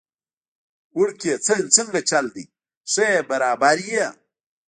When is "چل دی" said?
2.09-2.45